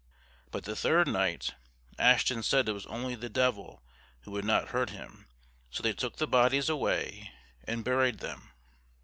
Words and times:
But 0.49 0.63
the 0.63 0.75
third 0.75 1.07
night, 1.07 1.53
Ashton 1.99 2.41
said 2.41 2.67
it 2.67 2.71
was 2.73 2.87
only 2.87 3.13
the 3.13 3.29
Devil, 3.29 3.83
who 4.21 4.31
would 4.31 4.45
not 4.45 4.69
hurt 4.69 4.89
him; 4.89 5.27
so 5.69 5.83
they 5.83 5.93
took 5.93 6.15
the 6.15 6.25
bodies 6.25 6.69
away 6.69 7.29
and 7.65 7.83
buried 7.85 8.17
them. 8.17 8.51